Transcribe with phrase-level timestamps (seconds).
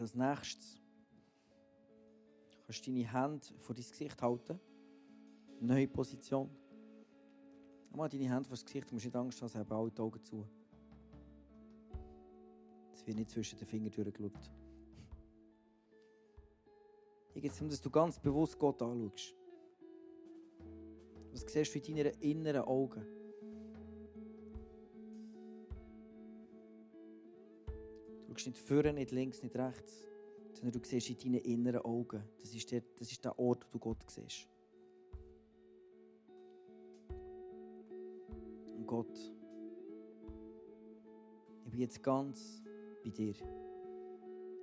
[0.00, 0.80] Und als nächstes
[2.64, 4.58] kannst du deine Hände vor dein Gesicht halten.
[5.60, 6.48] Neue Position.
[7.94, 10.00] Mal deine Hände vor das Gesicht, du musst nicht Angst haben, sie haben alle die
[10.00, 10.46] Augen zu.
[12.94, 14.50] Es wird nicht zwischen den Fingern durchgeschaut.
[17.34, 19.36] Hier geht es darum, dass du ganz bewusst Gott anschaust.
[21.32, 23.04] Was siehst du in deinen inneren Augen?
[28.40, 30.04] Schaust nicht vorne, nicht links, nicht rechts,
[30.52, 32.22] sondern du siehst in deinen inneren Augen.
[32.40, 34.48] Das ist der, das ist der Ort, wo du Gott siehst.
[38.76, 39.18] Und Gott,
[41.64, 42.62] ich bin jetzt ganz
[43.04, 43.34] bei dir.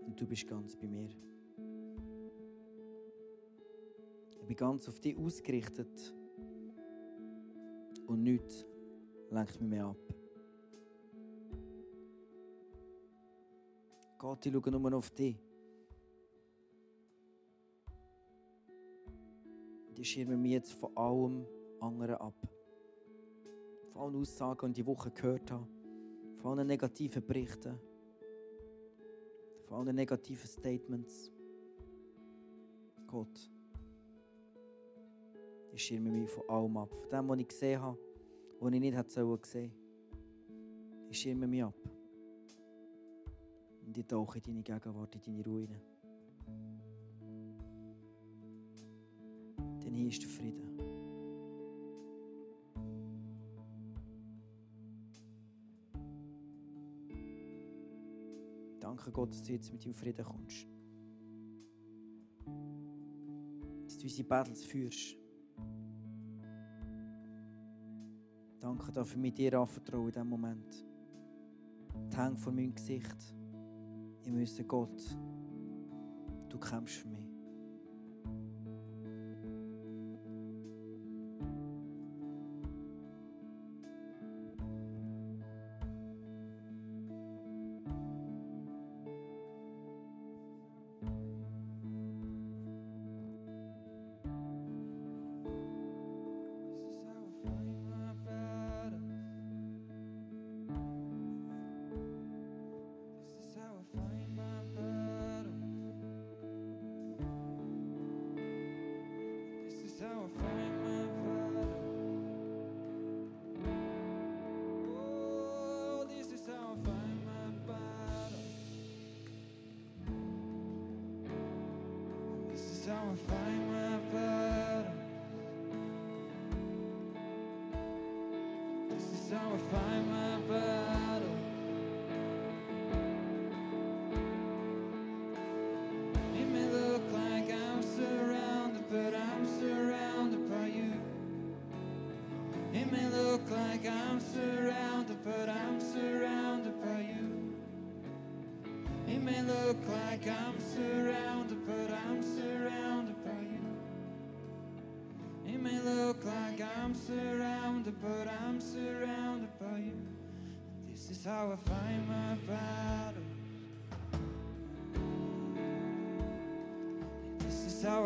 [0.05, 1.09] Und du bist ganz bei mir.
[4.39, 6.13] Ich bin ganz auf dich ausgerichtet.
[8.07, 8.65] Und nichts
[9.29, 9.97] lenkt mich mehr ab.
[14.17, 15.37] Gott, ich schaue nur auf dich.
[19.87, 21.45] Und ich schirme mich jetzt von allem
[21.79, 22.35] anderen ab.
[23.91, 25.67] Von allen Aussagen, die ich die Woche gehört habe.
[26.37, 27.79] Von allen negativen Berichten.
[29.67, 31.31] Von allen negativen Statements.
[33.05, 33.51] Gott,
[35.71, 36.91] ich schirme mich von allem ab.
[36.91, 37.99] Von dem, was ich gesehen habe,
[38.59, 39.71] was ich nicht hätte sehen sollen.
[41.09, 41.96] Ich schirme mich ab.
[43.87, 45.81] Und ich tauche in deine Gegenwart, in deine Ruinen.
[49.81, 50.77] Denn hier ist der Frieden.
[58.81, 60.67] Danke Gott, dass du jetzt mit deinem Frieden kommst.
[63.85, 65.15] Dass du unsere Battles führst.
[68.59, 70.85] Danke dafür, mit dir anvertrauen in diesem Moment.
[72.11, 73.36] Die Hänge vor meinem Gesicht.
[74.27, 75.01] Ich müsse Gott,
[76.49, 77.26] du kämpfst für mich.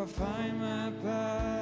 [0.02, 1.61] This is how I fight my battles.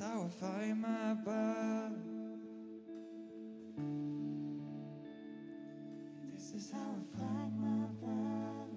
[0.00, 1.92] Sci-fi mapper.
[6.32, 8.70] This is how I find my love.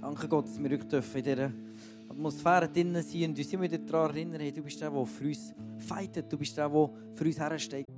[0.00, 1.52] Danke Gott, dass wir in dieser
[2.08, 5.54] Atmosphäre drin sind und uns immer wieder daran erinnern, du bist der, der für uns
[5.78, 7.93] fightet, du bist der, der für uns hersteht.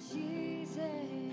[0.00, 1.23] Jesus.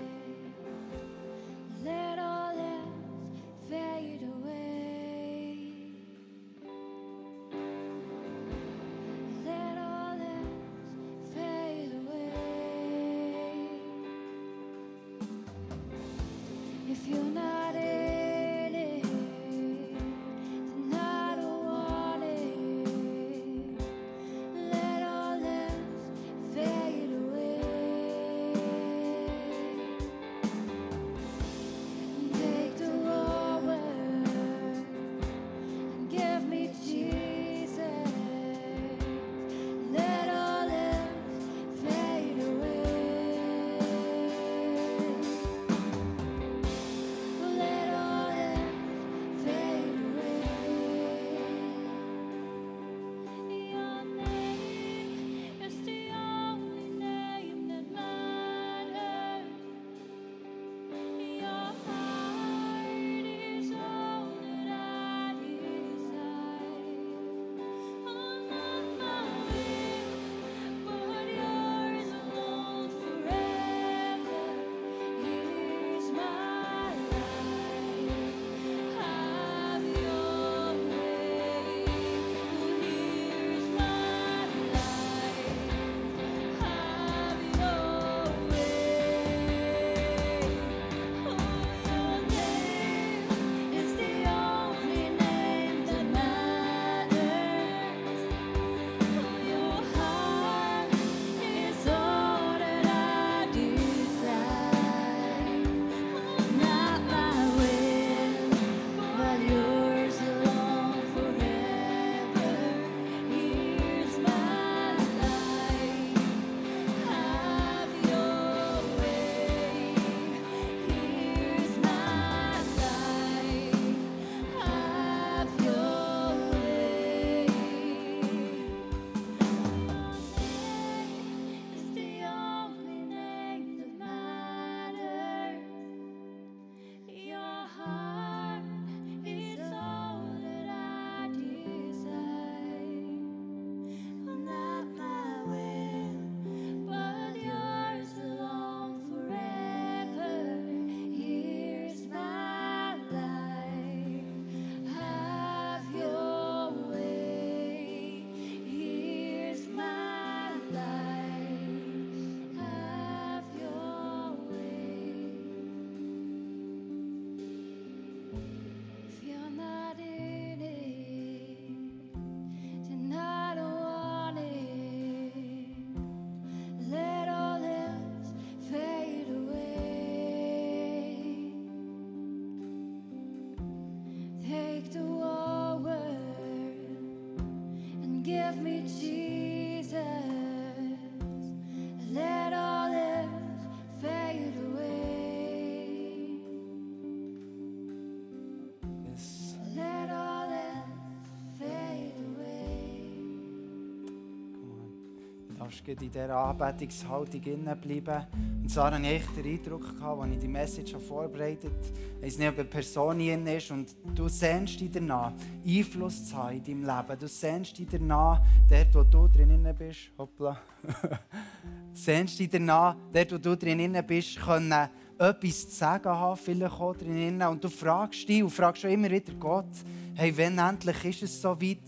[205.72, 208.26] Darfst in dieser Anbetungshaltung bleiben.
[208.62, 212.38] Und Sarah hatte ich den Eindruck, gehabt, als ich die Message vorbereitet habe, ich weiß
[212.38, 215.32] nicht, eine Person hier ist und du sehnst dich danach,
[215.66, 217.18] Einfluss zu haben in deinem Leben.
[217.18, 220.60] Du sehnst dich danach, dort, wo du drinnen bist, hoppla,
[221.92, 224.88] sehnst dich danach, dort, wo du drinnen bist, können
[225.18, 227.42] etwas zu sagen haben, vielleicht auch drinnen.
[227.42, 229.70] Und du fragst dich und fragst schon immer wieder Gott,
[230.14, 231.78] hey, wann endlich ist es so weit?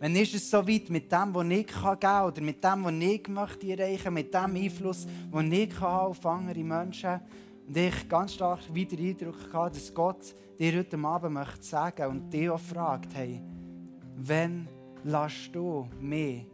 [0.00, 2.92] Wann ist es so weit mit dem, was ich geben kann oder mit dem, was
[2.92, 7.20] ich möchte erreichen mit dem Einfluss, den ich auf andere Menschen?
[7.66, 12.06] Und ich ganz stark wieder den Eindruck hatte, dass Gott dir heute Abend möchte sagen
[12.06, 13.42] und dich auch fragt, hey,
[14.16, 14.68] wann
[15.04, 16.46] lässt du mich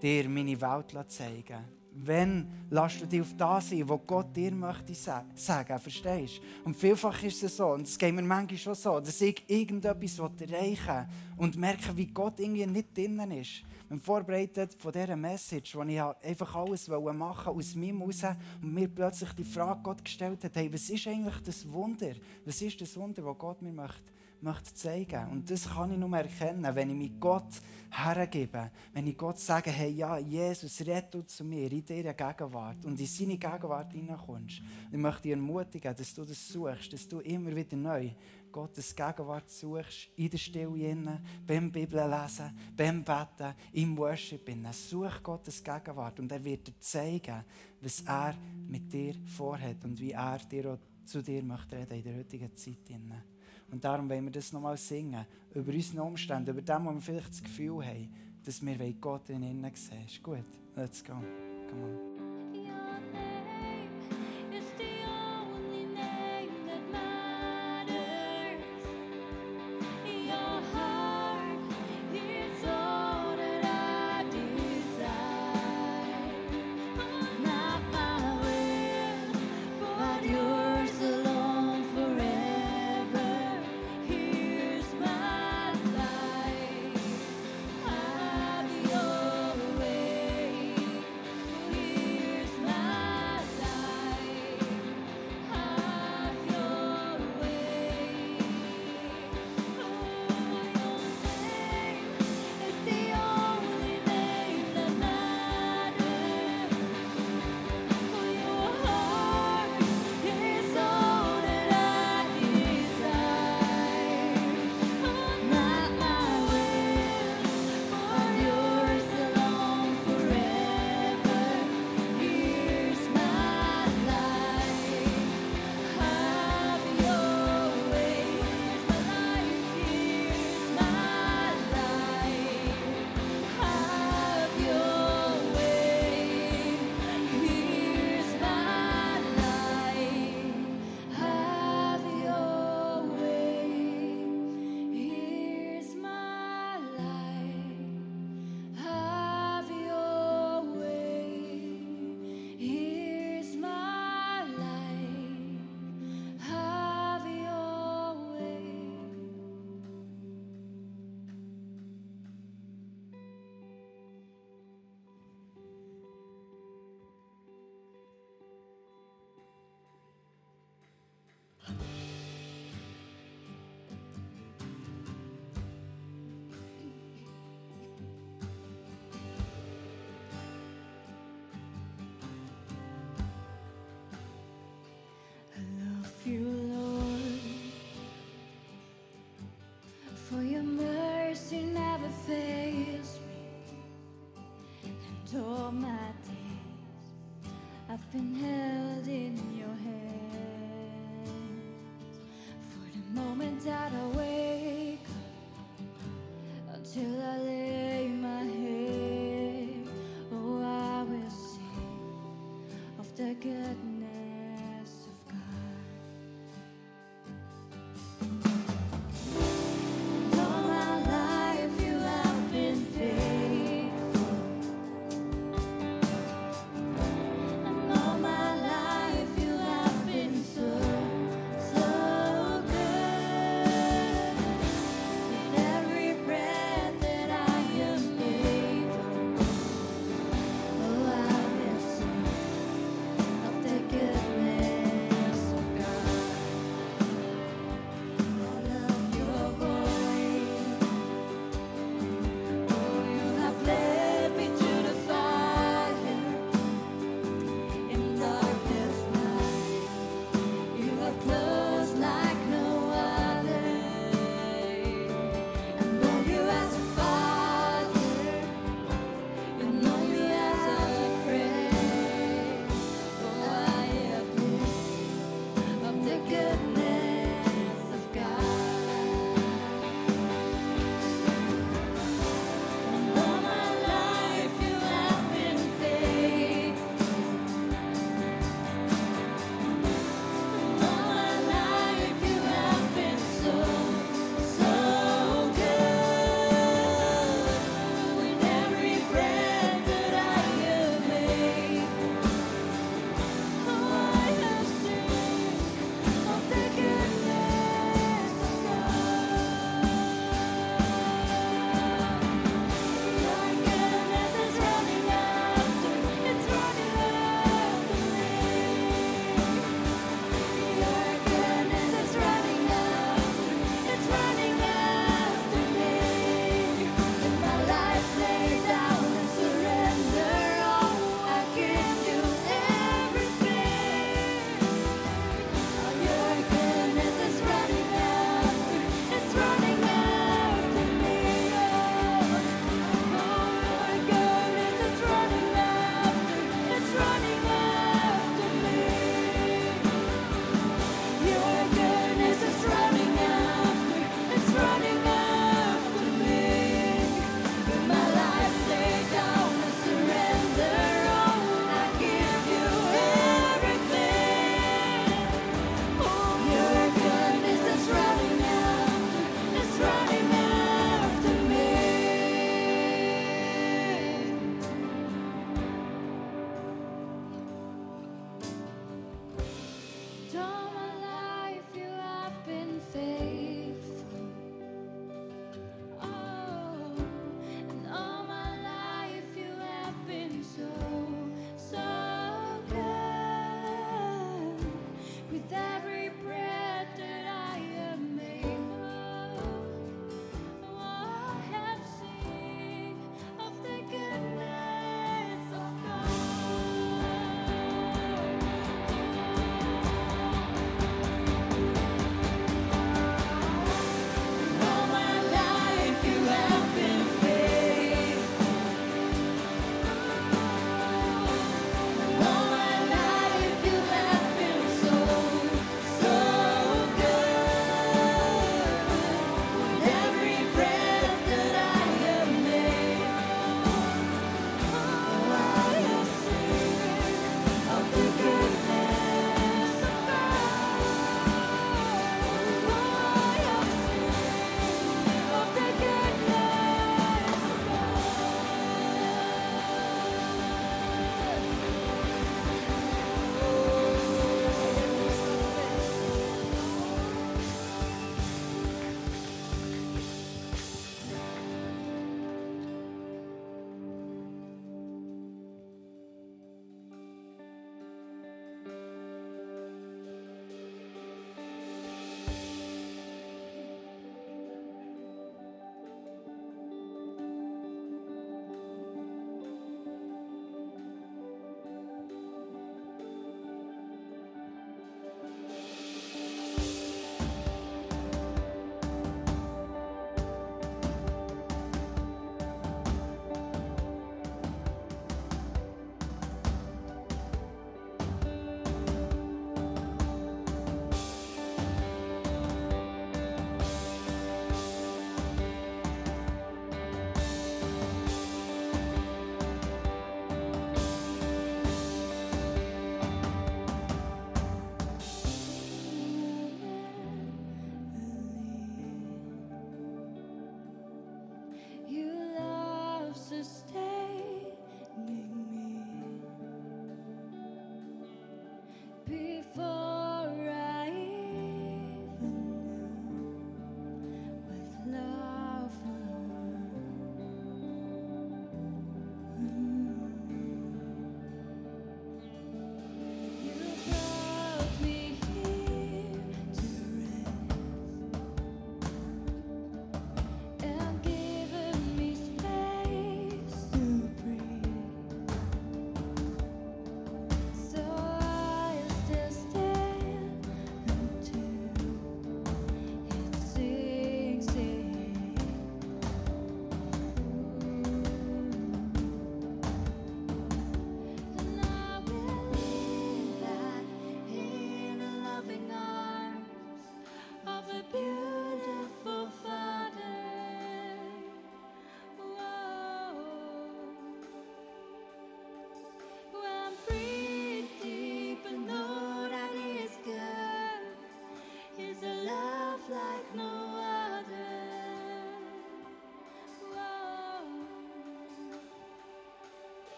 [0.00, 4.94] dir meine Welt zeigen Wenn lässt du dich auf das ein, was Gott dir möchte
[4.94, 6.66] sa- sagen, verstehst du?
[6.66, 10.18] Und vielfach ist es so, und es geht mir manchmal schon so, dass ich irgendetwas
[10.40, 13.62] erreichen und merke, wie Gott irgendwie nicht drinnen ist.
[13.88, 18.22] bin vorbereitet von dieser Message, wo ich halt einfach alles machen wollte aus mir raus
[18.62, 22.12] und mir plötzlich die Frage Gott gestellt hat, hey, was ist eigentlich das Wunder?
[22.44, 24.02] Was ist das Wunder, das Gott mir möchte,
[24.42, 25.30] möchte zeigen?
[25.30, 29.70] Und das kann ich nur erkennen, wenn ich mich Gott hergebe, wenn ich Gott sage,
[29.70, 34.60] hey, ja, Jesus, du zu mir in dieser Gegenwart und in seine Gegenwart hineinkommst.
[34.60, 38.10] Und ich möchte dich ermutigen, dass du das suchst, dass du immer wieder neu
[38.50, 44.48] Gottes Gegenwart suchst, in der Stille, beim Bibellesen, beim Beten, im Worship.
[44.72, 47.44] Such Gottes Gegenwart und er wird dir zeigen,
[47.80, 48.34] was er
[48.68, 52.56] mit dir vorhat und wie er dir auch zu dir möchte reden in der heutigen
[52.56, 52.90] Zeit.
[53.70, 57.30] Und darum wollen wir das nochmal singen, über unsere Umstände, über dem, wo wir vielleicht
[57.30, 58.12] das Gefühl haben,
[58.44, 60.04] dass wir Gott in innen sehen.
[60.06, 60.44] Ist gut?
[60.74, 61.14] Let's go.
[61.70, 62.17] Come on.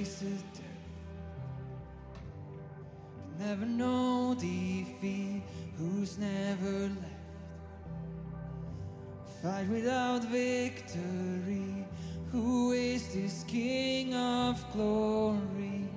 [0.00, 0.64] faces death,
[3.36, 5.42] but never know defeat.
[5.76, 7.26] Who's never left?
[9.42, 11.84] Fight without victory.
[12.32, 15.88] Who is this King of glory?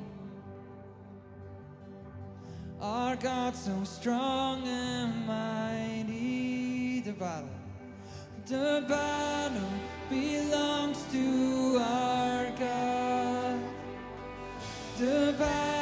[2.81, 7.01] Our God so strong and mighty.
[7.01, 7.49] The battle,
[8.45, 9.73] the battle
[10.09, 12.92] belongs to our God
[15.03, 15.72] survive.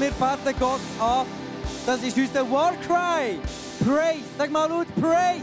[0.00, 1.26] wir beten Gott an.
[1.86, 3.38] Das ist unser Warcry.
[3.84, 4.24] Praise.
[4.36, 5.28] Sag mal laut, Praise.